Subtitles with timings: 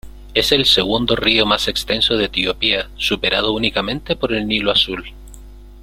[0.33, 5.13] Es el segundo río más extenso de Etiopía, superado únicamente por el Nilo Azul.